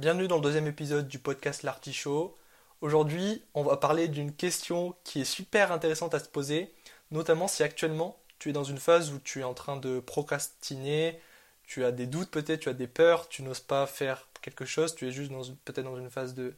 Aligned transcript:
Bienvenue 0.00 0.28
dans 0.28 0.36
le 0.36 0.40
deuxième 0.40 0.66
épisode 0.66 1.08
du 1.08 1.18
podcast 1.18 1.62
L'Artichaut. 1.62 2.34
Aujourd'hui, 2.80 3.44
on 3.52 3.62
va 3.62 3.76
parler 3.76 4.08
d'une 4.08 4.34
question 4.34 4.96
qui 5.04 5.20
est 5.20 5.26
super 5.26 5.72
intéressante 5.72 6.14
à 6.14 6.20
se 6.20 6.28
poser, 6.30 6.72
notamment 7.10 7.46
si 7.48 7.62
actuellement 7.62 8.16
tu 8.38 8.48
es 8.48 8.52
dans 8.54 8.64
une 8.64 8.78
phase 8.78 9.12
où 9.12 9.18
tu 9.18 9.40
es 9.40 9.44
en 9.44 9.52
train 9.52 9.76
de 9.76 10.00
procrastiner, 10.00 11.20
tu 11.64 11.84
as 11.84 11.92
des 11.92 12.06
doutes 12.06 12.30
peut-être, 12.30 12.60
tu 12.60 12.70
as 12.70 12.72
des 12.72 12.86
peurs, 12.86 13.28
tu 13.28 13.42
n'oses 13.42 13.60
pas 13.60 13.86
faire 13.86 14.26
quelque 14.40 14.64
chose, 14.64 14.94
tu 14.94 15.06
es 15.06 15.12
juste 15.12 15.30
peut-être 15.66 15.84
dans 15.84 15.98
une 15.98 16.08
phase 16.08 16.32
de, 16.32 16.54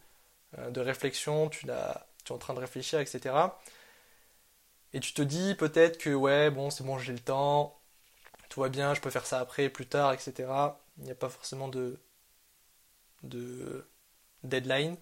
euh, 0.59 0.71
réflexion, 0.77 1.49
tu, 1.49 1.67
tu 1.67 1.73
es 1.73 2.33
en 2.33 2.39
train 2.39 2.55
de 2.55 2.61
réfléchir, 2.61 3.01
etc. 3.01 3.35
Et 4.93 5.01
tu 5.01 5.15
te 5.15 5.23
dis 5.23 5.57
peut-être 5.57 5.99
que 5.99 6.15
ouais, 6.15 6.51
bon, 6.51 6.71
c'est 6.71 6.85
bon, 6.85 6.97
j'ai 6.97 7.13
le 7.13 7.19
temps, 7.19 7.77
tout 8.51 8.61
va 8.61 8.69
bien, 8.69 8.95
je 8.95 9.01
peux 9.01 9.11
faire 9.11 9.27
ça 9.27 9.41
après, 9.41 9.69
plus 9.69 9.87
tard, 9.87 10.13
etc. 10.13 10.49
Il 10.99 11.05
n'y 11.07 11.11
a 11.11 11.17
pas 11.17 11.29
forcément 11.29 11.67
de, 11.67 11.99
de 13.23 13.87
deadline. 14.45 14.97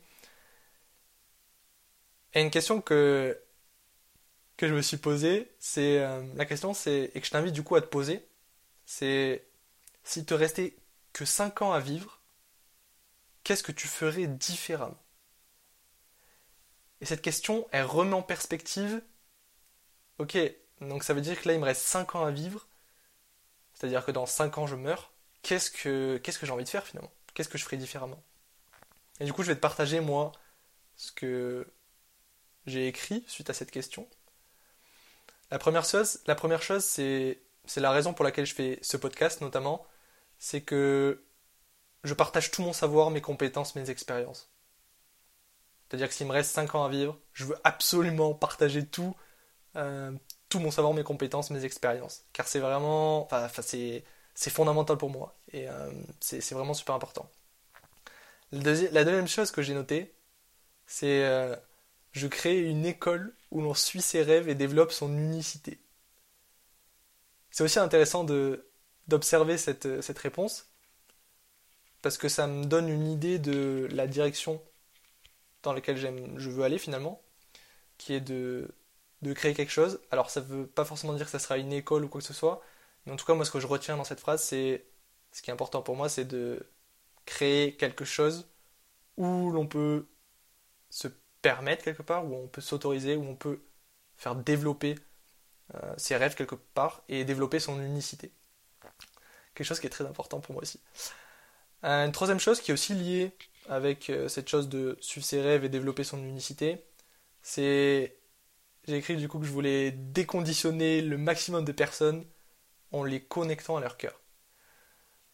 Et 2.34 2.43
une 2.43 2.51
question 2.51 2.80
que, 2.80 3.41
que 4.56 4.69
je 4.69 4.74
me 4.74 4.83
suis 4.83 4.96
posée, 4.98 5.51
c'est 5.59 5.98
euh, 6.01 6.23
la 6.34 6.45
question, 6.46 6.74
c'est 6.74 7.10
et 7.15 7.20
que 7.20 7.27
je 7.27 7.30
t'invite 7.30 7.55
du 7.55 7.62
coup 7.62 7.77
à 7.77 7.80
te 7.80 7.87
poser, 7.87 8.24
c'est 8.87 9.45
s'il 10.05 10.24
te 10.27 10.34
restait 10.34 10.77
que 11.12 11.24
5 11.24 11.62
ans 11.62 11.73
à 11.73 11.80
vivre, 11.80 12.20
qu'est-ce 13.45 13.62
que 13.62 13.73
tu 13.73 13.88
ferais 13.88 14.27
différemment? 14.27 14.98
Et 17.01 17.07
cette 17.07 17.23
question, 17.23 17.66
elle 17.73 17.84
remet 17.84 18.15
en 18.15 18.23
perspective, 18.23 19.02
ok, 20.18 20.38
donc 20.80 21.05
ça 21.05 21.15
veut 21.15 21.21
dire 21.21 21.41
que 21.41 21.48
là 21.48 21.55
il 21.55 21.60
me 21.60 21.65
reste 21.65 21.82
5 21.82 22.15
ans 22.15 22.24
à 22.24 22.30
vivre, 22.30 22.68
c'est-à-dire 23.74 24.05
que 24.05 24.12
dans 24.12 24.27
5 24.27 24.59
ans 24.59 24.66
je 24.66 24.77
meurs, 24.77 25.12
qu'est-ce 25.43 25.71
que, 25.71 26.18
qu'est-ce 26.18 26.38
que 26.38 26.46
j'ai 26.46 26.52
envie 26.52 26.65
de 26.65 26.68
faire 26.68 26.87
finalement? 26.87 27.12
Qu'est-ce 27.34 27.48
que 27.48 27.59
je 27.59 27.65
ferais 27.65 27.77
différemment? 27.77 28.23
Et 29.20 29.25
du 29.25 29.33
coup 29.33 29.43
je 29.43 29.48
vais 29.48 29.57
te 29.57 29.61
partager 29.61 30.01
moi 30.01 30.33
ce 30.97 31.12
que 31.12 31.66
j'ai 32.66 32.87
écrit 32.87 33.24
suite 33.27 33.51
à 33.51 33.54
cette 33.54 33.71
question. 33.71 34.09
La 35.51 35.59
première 35.59 35.85
chose, 35.85 36.21
la 36.27 36.35
première 36.35 36.63
chose 36.63 36.85
c'est, 36.85 37.41
c'est 37.65 37.80
la 37.80 37.91
raison 37.91 38.15
pour 38.15 38.24
laquelle 38.24 38.46
je 38.46 38.54
fais 38.54 38.79
ce 38.82 38.96
podcast 38.96 39.41
notamment, 39.41 39.87
c'est 40.38 40.63
que 40.63 41.24
je 42.04 42.15
partage 42.15 42.51
tout 42.51 42.63
mon 42.63 42.73
savoir, 42.73 43.10
mes 43.10 43.21
compétences, 43.21 43.74
mes 43.74 43.91
expériences. 43.91 44.51
C'est-à-dire 45.91 46.09
que 46.09 46.15
s'il 46.15 46.26
me 46.26 46.32
reste 46.32 46.52
5 46.52 46.74
ans 46.76 46.85
à 46.85 46.88
vivre, 46.88 47.19
je 47.32 47.45
veux 47.45 47.57
absolument 47.65 48.32
partager 48.32 48.87
tout, 48.87 49.15
euh, 49.76 50.13
tout 50.49 50.60
mon 50.60 50.71
savoir, 50.71 50.95
mes 50.95 51.02
compétences, 51.02 51.51
mes 51.51 51.65
expériences. 51.65 52.24
Car 52.32 52.47
c'est 52.47 52.60
vraiment, 52.60 53.24
enfin, 53.24 53.49
c'est, 53.63 54.04
c'est 54.34 54.50
fondamental 54.50 54.96
pour 54.96 55.10
moi 55.10 55.36
et 55.52 55.68
euh, 55.68 55.90
c'est, 56.20 56.52
vraiment 56.52 56.74
super 56.74 56.95
important. 56.95 57.28
La, 58.52 59.04
deuxième 59.04 59.28
chose 59.28 59.50
que 59.50 59.62
j'ai 59.62 59.74
notée, 59.74 60.12
c'est 60.86 61.24
euh, 61.24 61.54
je 62.12 62.26
crée 62.26 62.58
une 62.58 62.86
école 62.86 63.34
où 63.51 63.60
l'on 63.60 63.74
suit 63.74 64.03
ses 64.03 64.22
rêves 64.22 64.48
et 64.48 64.54
développe 64.54 64.92
son 64.92 65.12
unicité. 65.16 65.78
C'est 67.50 67.64
aussi 67.64 67.78
intéressant 67.78 68.25
d'observer 69.08 69.58
cette, 69.58 70.00
cette 70.03 70.19
réponse 70.19 70.66
parce 72.03 72.16
que 72.16 72.28
ça 72.28 72.47
me 72.47 72.64
donne 72.64 72.88
une 72.88 73.06
idée 73.08 73.38
de 73.38 73.88
la 73.92 74.06
direction 74.06 74.62
dans 75.62 75.72
laquelle 75.72 75.97
je 75.97 76.50
veux 76.50 76.64
aller 76.64 76.78
finalement, 76.78 77.20
qui 77.98 78.14
est 78.14 78.20
de, 78.20 78.69
de 79.22 79.32
créer 79.32 79.54
quelque 79.54 79.72
chose. 79.72 80.00
Alors 80.10 80.31
ça 80.31 80.41
ne 80.41 80.47
veut 80.47 80.66
pas 80.66 80.84
forcément 80.84 81.12
dire 81.12 81.26
que 81.26 81.32
ça 81.32 81.38
sera 81.38 81.58
une 81.58 81.72
école 81.72 82.04
ou 82.04 82.08
quoi 82.08 82.20
que 82.20 82.26
ce 82.26 82.34
soit, 82.34 82.62
mais 83.06 83.12
en 83.12 83.16
tout 83.16 83.26
cas 83.26 83.34
moi 83.34 83.44
ce 83.44 83.50
que 83.50 83.60
je 83.60 83.66
retiens 83.66 83.97
dans 83.97 84.04
cette 84.04 84.20
phrase, 84.20 84.43
c'est 84.43 84.87
ce 85.32 85.43
qui 85.43 85.50
est 85.50 85.53
important 85.53 85.82
pour 85.82 85.97
moi, 85.97 86.09
c'est 86.09 86.25
de 86.25 86.69
créer 87.26 87.76
quelque 87.76 88.04
chose 88.04 88.48
où 89.16 89.50
l'on 89.50 89.66
peut 89.66 90.09
se 90.91 91.09
permettre 91.42 91.84
quelque 91.84 92.03
part, 92.03 92.26
où 92.26 92.34
on 92.34 92.48
peut 92.48 92.60
s'autoriser, 92.60 93.16
où 93.16 93.22
on 93.22 93.37
peut 93.37 93.62
faire 94.16 94.34
développer 94.34 94.97
euh, 95.75 95.94
ses 95.97 96.16
rêves 96.16 96.34
quelque 96.34 96.54
part 96.54 97.02
et 97.08 97.25
développer 97.25 97.60
son 97.60 97.80
unicité. 97.80 98.32
Quelque 99.54 99.66
chose 99.66 99.80
qui 99.80 99.86
est 99.86 99.91
très 99.91 100.06
important 100.06 100.41
pour 100.41 100.54
moi 100.54 100.62
aussi. 100.62 100.80
Euh, 101.84 102.06
une 102.06 102.12
troisième 102.12 102.41
chose 102.41 102.60
qui 102.60 102.70
est 102.70 102.75
aussi 102.75 102.94
liée 102.94 103.32
avec 103.69 104.10
euh, 104.10 104.28
cette 104.28 104.48
chose 104.48 104.69
de 104.69 104.98
suivre 105.00 105.25
ses 105.25 105.41
rêves 105.41 105.64
et 105.64 105.69
développer 105.69 106.04
son 106.04 106.19
unicité, 106.19 106.84
c'est 107.42 108.16
j'ai 108.86 108.96
écrit 108.96 109.16
du 109.16 109.28
coup 109.28 109.38
que 109.38 109.46
je 109.46 109.52
voulais 109.52 109.92
déconditionner 109.92 111.02
le 111.02 111.19
maximum 111.19 111.64
de 111.64 111.72
personnes 111.72 112.25
en 112.92 113.04
les 113.04 113.22
connectant 113.22 113.76
à 113.76 113.80
leur 113.80 113.96
cœur. 113.96 114.20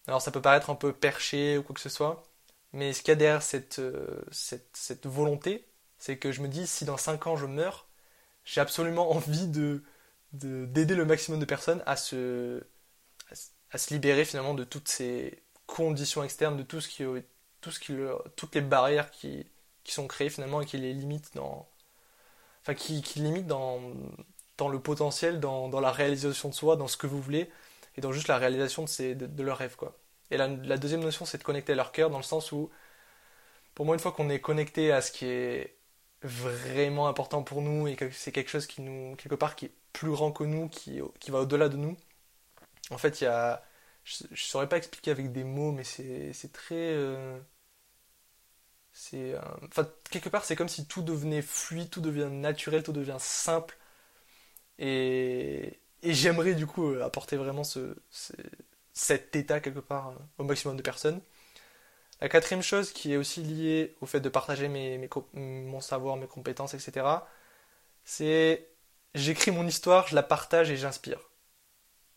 Alors 0.06 0.22
ça 0.22 0.30
peut 0.30 0.42
paraître 0.42 0.70
un 0.70 0.74
peu 0.74 0.92
perché 0.92 1.58
ou 1.58 1.62
quoi 1.62 1.74
que 1.74 1.80
ce 1.80 1.88
soit, 1.88 2.22
mais 2.72 2.92
ce 2.92 3.00
qu'il 3.02 3.08
y 3.10 3.12
a 3.12 3.16
derrière 3.16 3.42
cette, 3.42 3.78
euh, 3.78 4.22
volonté, 5.04 5.66
c'est 5.98 6.18
que 6.18 6.32
je 6.32 6.42
me 6.42 6.48
dis 6.48 6.66
si 6.66 6.84
dans 6.84 6.96
5 6.96 7.26
ans 7.26 7.36
je 7.36 7.46
meurs, 7.46 7.88
j'ai 8.44 8.60
absolument 8.60 9.10
envie 9.12 9.48
de 9.48 9.82
d'aider 10.32 10.94
le 10.94 11.06
maximum 11.06 11.40
de 11.40 11.46
personnes 11.46 11.82
à 11.86 11.96
se, 11.96 12.62
libérer 13.90 14.24
finalement 14.24 14.54
de 14.54 14.64
toutes 14.64 14.88
ces 14.88 15.42
conditions 15.66 16.22
externes, 16.24 16.56
de 16.56 16.62
tout 16.62 16.80
ce 16.80 16.88
qui, 16.88 17.04
tout 17.60 17.70
ce 17.70 17.80
qui, 17.80 17.94
toutes 18.36 18.54
les 18.54 18.60
barrières 18.60 19.10
qui, 19.10 19.46
qui 19.84 19.92
sont 19.92 20.06
créées 20.06 20.30
finalement 20.30 20.60
et 20.60 20.66
qui 20.66 20.78
les 20.78 20.92
limitent 20.92 21.34
dans, 21.34 21.68
enfin 22.62 22.74
qui, 22.74 23.02
qui 23.02 23.20
limitent 23.20 23.46
dans, 23.46 23.80
dans 24.58 24.68
le 24.68 24.80
potentiel, 24.80 25.40
dans, 25.40 25.68
dans, 25.68 25.80
la 25.80 25.92
réalisation 25.92 26.48
de 26.48 26.54
soi, 26.54 26.76
dans 26.76 26.88
ce 26.88 26.96
que 26.96 27.06
vous 27.06 27.20
voulez 27.20 27.50
et 27.96 28.00
dans 28.00 28.12
juste 28.12 28.28
la 28.28 28.38
réalisation 28.38 28.84
de, 28.84 28.88
ces, 28.88 29.14
de, 29.14 29.42
leurs 29.42 29.58
rêves 29.58 29.76
quoi. 29.76 29.96
Et 30.30 30.36
la, 30.36 30.48
deuxième 30.48 31.00
notion 31.00 31.24
c'est 31.24 31.38
de 31.38 31.42
connecter 31.44 31.72
à 31.72 31.76
leur 31.76 31.92
cœur 31.92 32.10
dans 32.10 32.18
le 32.18 32.24
sens 32.24 32.52
où 32.52 32.70
pour 33.74 33.86
moi 33.86 33.94
une 33.94 34.00
fois 34.00 34.12
qu'on 34.12 34.28
est 34.28 34.40
connecté 34.40 34.92
à 34.92 35.00
ce 35.00 35.12
qui 35.12 35.26
est 35.26 35.76
vraiment 36.22 37.08
important 37.08 37.42
pour 37.42 37.62
nous 37.62 37.86
et 37.88 37.96
que 37.96 38.10
c'est 38.10 38.32
quelque 38.32 38.50
chose 38.50 38.66
qui 38.66 38.82
nous 38.82 39.16
quelque 39.16 39.34
part 39.34 39.56
qui 39.56 39.66
est 39.66 39.72
plus 39.92 40.10
grand 40.10 40.32
que 40.32 40.44
nous, 40.44 40.68
qui, 40.68 41.00
qui 41.20 41.30
va 41.30 41.40
au-delà 41.40 41.68
de 41.68 41.76
nous. 41.76 41.96
En 42.90 42.98
fait, 42.98 43.20
il 43.20 43.24
y 43.24 43.26
a 43.26 43.62
je, 44.06 44.24
ne 44.30 44.36
saurais 44.36 44.68
pas 44.68 44.76
expliquer 44.78 45.10
avec 45.10 45.32
des 45.32 45.44
mots, 45.44 45.72
mais 45.72 45.84
c'est 45.84 46.52
très. 46.52 46.74
Euh. 46.76 47.38
Euh, 49.14 49.40
enfin, 49.64 49.88
quelque 50.10 50.28
part, 50.28 50.44
c'est 50.44 50.56
comme 50.56 50.68
si 50.68 50.86
tout 50.86 51.02
devenait 51.02 51.42
fluide, 51.42 51.90
tout 51.90 52.00
devient 52.00 52.28
naturel, 52.30 52.82
tout 52.82 52.92
devient 52.92 53.16
simple. 53.18 53.76
Et, 54.78 55.81
j'aimerais 56.03 56.54
du 56.54 56.66
coup 56.66 56.91
euh, 56.91 57.04
apporter 57.04 57.37
vraiment 57.37 57.64
ce, 57.64 57.97
cet 58.92 59.34
état 59.37 59.60
quelque 59.60 59.81
part 59.81 60.14
au 60.38 60.44
maximum 60.44 60.76
de 60.76 60.82
personnes. 60.82 61.20
La 62.20 62.28
quatrième 62.28 62.62
chose 62.62 62.92
qui 62.92 63.12
est 63.12 63.16
aussi 63.16 63.42
liée 63.42 63.94
au 64.00 64.06
fait 64.06 64.20
de 64.20 64.28
partager 64.28 64.69
mes, 64.69 64.98
mes, 64.98 65.10
mon 65.34 65.81
savoir, 65.81 66.16
mes 66.16 66.26
compétences, 66.26 66.75
etc., 66.75 67.06
c'est 68.04 68.69
j'écris 69.15 69.50
mon 69.50 69.66
histoire, 69.66 70.06
je 70.09 70.15
la 70.15 70.22
partage 70.22 70.70
et 70.70 70.76
j'inspire. 70.76 71.20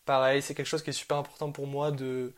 Pareil, 0.04 0.42
c'est 0.42 0.54
quelque 0.54 0.66
chose 0.66 0.82
qui 0.82 0.90
est 0.90 0.94
super 0.94 1.16
important 1.18 1.52
pour 1.52 1.66
moi 1.66 1.90
de 1.90 2.32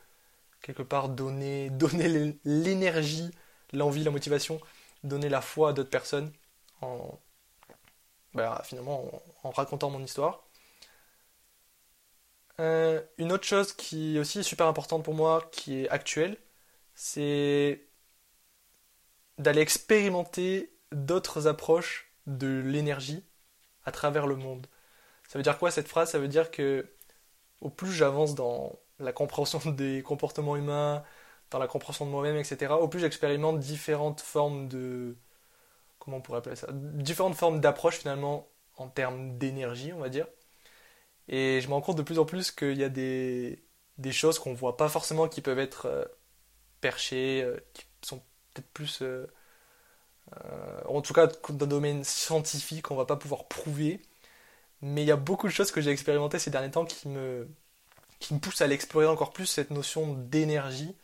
quelque 0.62 0.82
part 0.82 1.09
donner, 1.09 1.71
donner 1.72 2.37
l'énergie, 2.44 3.31
l'envie, 3.72 4.05
la 4.05 4.11
motivation, 4.11 4.61
donner 5.05 5.28
la 5.28 5.41
foi 5.41 5.71
à 5.71 5.72
d'autres 5.72 5.91
personnes 5.91 6.32
en 6.81 7.19
bah, 8.34 8.62
finalement 8.65 9.22
en, 9.43 9.50
racontant 9.50 9.91
mon 9.91 10.03
histoire. 10.03 10.44
Euh, 12.60 13.03
une 13.19 13.32
autre 13.32 13.44
chose 13.44 13.72
qui 13.72 14.16
est 14.16 14.20
aussi 14.20 14.44
super 14.44 14.66
importante 14.66 15.04
pour 15.04 15.15
moi, 15.15 15.48
qui 15.53 15.81
est 15.84 15.88
actuelle, 15.88 16.37
c'est 16.94 17.87
d'aller 19.38 19.60
expérimenter 19.60 20.72
d'autres 20.93 21.47
approches 21.47 22.12
de 22.26 22.62
l'énergie 22.65 23.25
à 23.84 23.93
travers 23.93 24.26
le 24.26 24.37
monde. 24.37 24.66
Ça 25.28 25.38
veut 25.38 25.43
dire 25.43 25.59
quoi 25.59 25.70
cette 25.70 25.88
phrase? 25.88 26.10
Ça 26.10 26.19
veut 26.19 26.28
dire 26.28 26.50
que 26.50 26.87
au 27.60 27.70
plus 27.70 27.93
j'avance 27.93 28.34
dans 28.34 28.78
la 28.99 29.12
compréhension 29.12 29.60
des 29.72 30.03
comportements 30.03 30.56
humains, 30.56 31.04
dans 31.50 31.59
la 31.59 31.69
compréhension 31.69 32.06
de 32.06 32.10
moi-même, 32.10 32.37
etc., 32.37 32.72
au 32.75 32.88
plus 32.88 33.00
j'expérimente 33.00 33.58
différentes 33.61 34.20
formes 34.20 34.69
de... 34.69 35.17
Comment 36.02 36.16
on 36.16 36.20
pourrait 36.20 36.38
appeler 36.38 36.56
ça 36.56 36.66
Différentes 36.72 37.37
formes 37.37 37.60
d'approche 37.60 37.99
finalement 37.99 38.49
en 38.76 38.88
termes 38.88 39.38
d'énergie, 39.38 39.93
on 39.93 40.00
va 40.00 40.08
dire. 40.08 40.26
Et 41.28 41.60
je 41.60 41.69
me 41.69 41.75
rends 41.75 41.81
compte 41.81 41.96
de 41.96 42.02
plus 42.02 42.19
en 42.19 42.25
plus 42.25 42.50
qu'il 42.50 42.76
y 42.76 42.82
a 42.82 42.88
des, 42.88 43.62
des 43.99 44.10
choses 44.10 44.40
qu'on 44.40 44.52
voit 44.52 44.76
pas 44.76 44.88
forcément 44.88 45.28
qui 45.28 45.40
peuvent 45.43 45.60
être 45.60 45.87
euh, 45.87 46.04
perchées, 46.81 47.43
euh, 47.44 47.56
qui 47.72 47.84
sont 48.02 48.19
peut-être 48.52 48.69
plus... 48.72 49.02
Euh, 49.02 49.26
en 50.87 51.02
tout 51.02 51.12
cas, 51.14 51.28
dans 51.28 51.66
le 51.66 51.66
domaine 51.66 52.02
scientifique, 52.02 52.90
on 52.90 52.96
va 52.96 53.05
pas 53.06 53.16
pouvoir 53.16 53.46
prouver 53.46 54.02
mais 54.82 55.02
il 55.02 55.06
y 55.06 55.12
a 55.12 55.16
beaucoup 55.16 55.46
de 55.46 55.52
choses 55.52 55.70
que 55.70 55.81
j'ai 55.81 55.90
expérimentées 55.90 56.40
ces 56.40 56.50
derniers 56.50 56.70
temps 56.72 56.84
qui 56.84 57.08
me, 57.08 57.48
qui 58.20 58.34
me 58.34 58.40
poussent 58.40 58.62
à 58.62 58.66
l'explorer 58.66 59.06
encore 59.06 59.32
plus 59.32 59.46
cette 59.46 59.70
notion 59.70 60.14
d'énergie, 60.14 60.96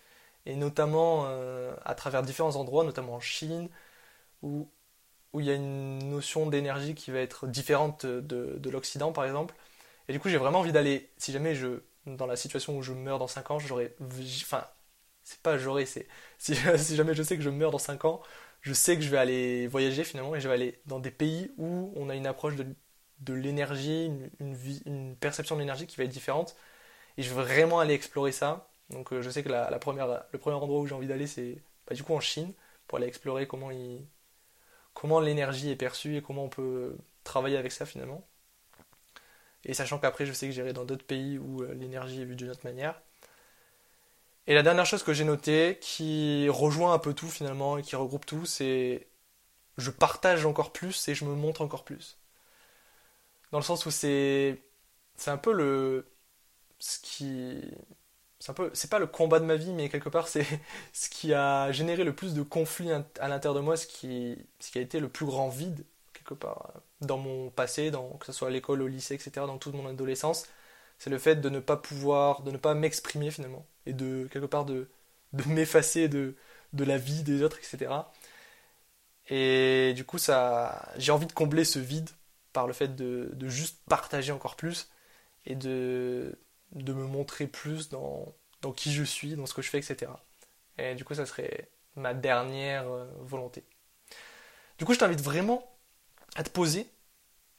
et 0.47 0.57
notamment 0.57 1.27
à 1.85 1.95
travers 1.95 2.23
différents 2.23 2.57
endroits, 2.57 2.85
notamment 2.85 3.15
en 3.15 3.21
Chine, 3.21 3.69
où, 4.43 4.69
où 5.33 5.41
il 5.41 5.47
y 5.47 5.51
a 5.51 5.55
une 5.55 5.99
notion 6.11 6.47
d'énergie 6.47 6.95
qui 6.95 7.11
va 7.11 7.21
être 7.21 7.47
différente 7.47 8.07
de, 8.07 8.21
de 8.59 8.71
l'Occident 8.71 9.13
par 9.13 9.25
exemple. 9.25 9.55
Et 10.09 10.13
du 10.13 10.21
coup 10.21 10.29
j'ai 10.29 10.39
vraiment 10.39 10.61
envie 10.61 10.73
d'aller, 10.73 11.11
si 11.19 11.33
jamais 11.33 11.55
je, 11.55 11.83
dans 12.07 12.27
la 12.27 12.37
situation 12.37 12.77
où 12.77 12.83
je 12.83 12.93
meurs 12.93 13.19
dans 13.19 13.27
5 13.29 13.51
ans, 13.51 13.59
j'aurais, 13.59 13.95
enfin, 14.43 14.65
c'est 15.25 15.41
pas 15.41 15.59
j'aurai, 15.59 15.87
c'est 15.87 16.07
si, 16.39 16.55
jamais 16.55 17.15
je 17.15 17.23
sais 17.23 17.37
que 17.37 17.43
je 17.43 17.51
meurs 17.51 17.71
dans 17.71 17.79
5 17.79 18.05
ans, 18.05 18.23
je 18.63 18.73
sais 18.73 18.97
que 18.97 19.03
je 19.03 19.11
vais 19.11 19.19
aller 19.19 19.67
voyager 19.69 20.05
finalement 20.05 20.35
et 20.35 20.41
je 20.41 20.49
vais 20.49 20.55
aller 20.55 20.81
dans 20.87 21.01
des 21.01 21.11
pays 21.11 21.53
où 21.59 21.93
on 21.97 22.09
a 22.09 22.15
une 22.17 22.27
approche 22.27 22.57
de, 22.57 22.67
de 23.21 23.35
l'énergie, 23.35 24.07
une, 24.41 24.57
une, 24.87 25.17
perception 25.17 25.57
de 25.57 25.61
l'énergie 25.61 25.87
qui 25.87 25.97
va 25.97 26.05
être 26.05 26.11
différente. 26.11 26.57
Et 27.19 27.23
je 27.23 27.33
veux 27.35 27.43
vraiment 27.43 27.81
aller 27.81 27.95
explorer 27.95 28.33
ça. 28.33 28.71
Donc 28.91 29.13
euh, 29.13 29.23
je 29.23 29.31
sais 29.31 29.43
que 29.43 29.49
la, 29.51 29.67
première, 29.79 30.25
le 30.33 30.39
premier 30.39 30.57
endroit 30.57 30.81
où 30.81 30.87
j'ai 30.87 30.95
envie 30.95 31.07
d'aller, 31.09 31.27
c'est 31.27 31.59
bah, 31.87 31.95
du 31.95 32.03
coup 32.05 32.15
en 32.15 32.21
Chine, 32.21 32.53
pour 32.87 32.99
aller 32.99 33.07
explorer 33.07 33.47
comment, 33.47 33.71
il, 33.71 34.07
comment 34.99 35.21
l'énergie 35.21 35.71
est 35.71 35.77
perçue 35.77 36.17
et 36.17 36.23
comment 36.23 36.45
on 36.45 36.49
peut 36.49 36.97
travailler 37.23 37.57
avec 37.57 37.71
ça 37.71 37.87
finalement. 37.87 38.27
Et 39.65 39.73
sachant 39.73 39.99
qu'après, 39.99 40.27
je 40.27 40.33
sais 40.33 40.47
que 40.47 40.53
j'irai 40.53 40.73
dans 40.73 40.85
d'autres 40.85 41.05
pays 41.05 41.39
où 41.39 41.63
euh, 41.63 41.73
l'énergie 41.75 42.23
est 42.23 42.25
vue 42.25 42.35
d'une 42.35 42.51
autre 42.51 42.65
manière. 42.65 43.01
Et 44.49 44.55
la 44.55 44.63
dernière 44.63 44.87
chose 44.87 45.05
que 45.05 45.13
j'ai 45.13 45.25
notée, 45.25 45.79
qui 45.81 46.49
rejoint 46.49 46.95
un 46.95 46.99
peu 46.99 47.15
tout 47.15 47.29
finalement 47.29 47.79
et 47.79 47.83
qui 47.83 47.95
regroupe 47.95 48.27
tout, 48.27 48.45
c'est 48.45 49.07
je 49.77 49.91
partage 49.91 50.47
encore 50.47 50.73
plus 50.73 51.09
et 51.09 51.15
je 51.15 51.25
me 51.25 51.35
montre 51.35 51.61
encore 51.63 51.85
plus. 51.85 52.19
Dans 53.53 53.59
le 53.59 53.65
sens 53.65 53.87
où 53.87 53.91
c'est 53.91 54.61
c'est 55.17 55.31
un 55.31 55.39
peu 55.39 55.53
le 55.53 56.07
ce 56.81 56.99
qui 57.01 57.63
c'est 58.41 58.91
pas 58.91 58.99
le 58.99 59.07
combat 59.07 59.41
de 59.41 59.45
ma 59.45 59.57
vie 59.57 59.73
mais 59.73 59.89
quelque 59.89 60.09
part 60.09 60.29
c'est 60.29 60.47
ce 60.93 61.09
qui 61.09 61.35
a 61.35 61.73
généré 61.73 62.05
le 62.05 62.15
plus 62.15 62.35
de 62.35 62.43
conflits 62.43 62.91
à 62.93 63.29
l'intérieur 63.29 63.55
de 63.55 63.61
moi, 63.61 63.77
ce 63.77 63.87
qui 63.87 64.39
a 64.75 64.81
été 64.81 65.01
le 65.01 65.09
plus 65.09 65.27
grand 65.27 65.49
vide 65.49 65.85
quelque 66.15 66.35
part 66.35 66.73
dans 67.01 67.19
mon 67.19 67.51
passé, 67.51 67.91
dans 67.91 68.11
que 68.19 68.27
ce 68.27 68.33
soit 68.33 68.49
à 68.49 68.51
l'école, 68.51 68.83
au 68.83 68.89
lycée, 68.89 69.15
etc., 69.15 69.47
dans 69.47 69.59
toute 69.59 69.75
mon 69.75 69.87
adolescence, 69.89 70.47
c'est 70.99 71.11
le 71.11 71.19
fait 71.19 71.37
de 71.37 71.49
ne 71.49 71.61
pas 71.61 71.77
pouvoir, 71.77 72.43
de 72.43 72.51
ne 72.51 72.57
pas 72.59 72.75
m'exprimer 72.75 73.31
finalement 73.31 73.67
et 73.87 73.93
de 73.93 74.29
quelque 74.31 74.47
part 74.47 74.65
de, 74.65 74.89
m'effacer 75.47 76.09
de, 76.09 76.35
la 76.75 76.99
vie 76.99 77.23
des 77.23 77.43
autres, 77.43 77.59
etc. 77.59 77.93
Et 79.29 79.93
du 79.95 80.05
coup, 80.05 80.19
ça, 80.19 80.91
j'ai 80.97 81.13
envie 81.13 81.27
de 81.27 81.33
combler 81.33 81.65
ce 81.65 81.79
vide 81.79 82.11
par 82.53 82.67
le 82.67 82.73
fait 82.73 82.97
de 82.97 83.49
juste 83.49 83.79
partager 83.89 84.33
encore 84.33 84.57
plus 84.57 84.89
et 85.47 85.55
de, 85.55 86.39
de 86.73 86.93
me 86.93 87.05
montrer 87.05 87.47
plus 87.47 87.89
dans, 87.89 88.35
dans 88.63 88.73
qui 88.73 88.93
je 88.93 89.03
suis, 89.03 89.35
dans 89.35 89.47
ce 89.47 89.55
que 89.55 89.63
je 89.63 89.71
fais, 89.71 89.79
etc. 89.79 90.11
Et 90.79 90.95
du 90.95 91.05
coup, 91.05 91.15
ça 91.15 91.27
serait 91.27 91.69
ma 91.97 92.15
dernière 92.15 92.89
euh, 92.89 93.07
volonté. 93.21 93.65
Du 94.79 94.85
coup, 94.85 94.95
je 94.95 94.99
t'invite 94.99 95.21
vraiment 95.21 95.77
à 96.37 96.45
te 96.45 96.51
poser, 96.51 96.89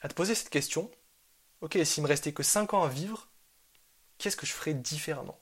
à 0.02 0.08
te 0.08 0.14
poser 0.14 0.36
cette 0.36 0.50
question. 0.50 0.90
Ok, 1.62 1.78
s'il 1.84 2.04
me 2.04 2.08
restait 2.08 2.32
que 2.32 2.44
5 2.44 2.74
ans 2.74 2.84
à 2.84 2.88
vivre, 2.88 3.28
qu'est-ce 4.18 4.38
que 4.38 4.46
je 4.46 4.54
ferais 4.54 4.74
différemment? 4.74 5.38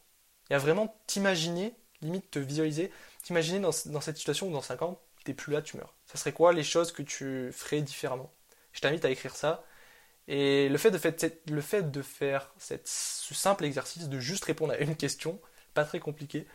Et 0.49 0.55
à 0.55 0.57
vraiment 0.57 0.99
t'imaginer, 1.05 1.75
limite 2.01 2.31
te 2.31 2.39
visualiser, 2.39 2.91
t'imaginer 3.21 3.59
dans, 3.59 3.71
dans, 3.85 4.01
cette 4.01 4.17
situation 4.17 4.47
où 4.47 4.51
dans 4.51 4.61
5 4.61 4.81
ans, 4.81 4.99
t'es 5.23 5.33
plus 5.33 5.53
là, 5.53 5.61
tu 5.61 5.77
meurs. 5.77 5.93
Ça 6.05 6.17
serait 6.17 6.33
quoi 6.33 6.53
les 6.53 6.63
choses 6.63 6.91
que 6.91 7.03
tu 7.03 7.51
ferais 7.51 7.81
différemment? 7.81 8.31
Je 8.71 8.81
t'invite 8.81 9.05
à 9.05 9.09
écrire 9.09 9.35
ça. 9.35 9.63
Et 10.27 10.69
le 10.69 10.77
fait 10.77 10.91
de 10.91 12.01
faire, 12.01 12.53
ce 12.57 13.33
simple 13.33 13.65
exercice 13.65 14.09
de 14.09 14.19
juste 14.19 14.45
répondre 14.45 14.73
à 14.73 14.77
une 14.77 14.95
question, 14.95 15.39
pas 15.73 15.85
très 15.85 15.99
compliqué, 15.99 16.47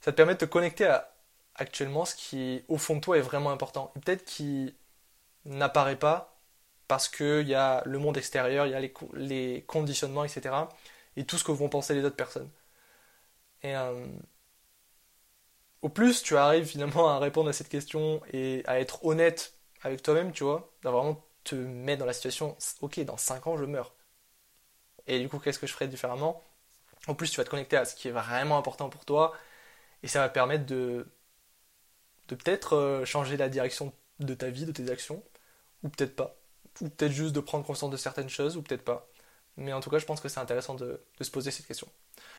ça 0.00 0.12
te 0.12 0.16
permet 0.16 0.34
de 0.34 0.38
te 0.38 0.44
connecter 0.44 0.86
à 0.86 1.14
actuellement 1.56 2.04
ce 2.04 2.14
qui, 2.14 2.64
au 2.68 2.78
fond 2.78 2.96
de 2.96 3.00
toi, 3.00 3.18
est 3.18 3.22
vraiment 3.22 3.50
important. 3.50 3.92
Peut-être 3.94 4.24
qui 4.24 4.74
n'apparaît 5.44 5.98
pas 5.98 6.40
parce 6.88 7.08
qu'il 7.08 7.48
y 7.48 7.54
a 7.54 7.82
le 7.86 7.98
monde 7.98 8.16
extérieur, 8.16 8.66
il 8.66 8.72
y 8.72 8.74
a 8.74 8.80
les, 8.80 8.92
les, 9.14 9.64
conditionnements, 9.66 10.24
etc. 10.24 10.54
Et 11.16 11.24
tout 11.24 11.38
ce 11.38 11.44
que 11.44 11.52
vont 11.52 11.68
penser 11.68 11.94
les 11.94 12.04
autres 12.04 12.16
personnes. 12.16 12.50
Et 13.62 13.74
euh, 13.76 14.06
au 15.82 15.88
plus 15.88 16.22
tu 16.22 16.36
arrives 16.36 16.66
finalement 16.66 17.08
à 17.10 17.18
répondre 17.18 17.48
à 17.50 17.52
cette 17.52 17.68
question 17.68 18.20
et 18.32 18.62
à 18.66 18.80
être 18.80 19.04
honnête 19.04 19.54
avec 19.82 20.02
toi-même, 20.02 20.32
tu 20.32 20.44
vois, 20.44 20.72
d'avoir 20.82 21.04
vraiment 21.04 21.24
te 21.44 21.54
mettre 21.54 22.00
dans 22.00 22.06
la 22.06 22.12
situation, 22.12 22.56
ok, 22.80 23.00
dans 23.00 23.16
5 23.16 23.46
ans 23.46 23.56
je 23.56 23.64
meurs. 23.64 23.94
Et 25.06 25.20
du 25.20 25.28
coup, 25.28 25.38
qu'est-ce 25.38 25.58
que 25.58 25.66
je 25.66 25.72
ferais 25.72 25.88
différemment? 25.88 26.42
En 27.08 27.14
plus, 27.14 27.30
tu 27.30 27.36
vas 27.38 27.44
te 27.44 27.50
connecter 27.50 27.76
à 27.76 27.84
ce 27.84 27.94
qui 27.94 28.08
est 28.08 28.12
vraiment 28.12 28.58
important 28.58 28.88
pour 28.88 29.04
toi 29.04 29.34
et 30.02 30.08
ça 30.08 30.20
va 30.20 30.28
permettre 30.28 30.66
de, 30.66 31.06
de 32.28 32.34
peut-être 32.34 32.74
euh, 32.76 33.04
changer 33.04 33.36
la 33.36 33.48
direction 33.48 33.92
de 34.20 34.34
ta 34.34 34.50
vie, 34.50 34.66
de 34.66 34.72
tes 34.72 34.90
actions, 34.90 35.22
ou 35.82 35.88
peut-être 35.88 36.16
pas. 36.16 36.36
Ou 36.80 36.88
peut-être 36.90 37.12
juste 37.12 37.34
de 37.34 37.40
prendre 37.40 37.64
conscience 37.66 37.90
de 37.90 37.96
certaines 37.96 38.28
choses, 38.28 38.56
ou 38.56 38.62
peut-être 38.62 38.84
pas. 38.84 39.08
Mais 39.56 39.72
en 39.72 39.80
tout 39.80 39.90
cas, 39.90 39.98
je 39.98 40.06
pense 40.06 40.20
que 40.20 40.28
c'est 40.28 40.40
intéressant 40.40 40.74
de, 40.74 41.02
se 41.20 41.30
poser 41.30 41.50
cette 41.50 41.66
question. 41.66 41.88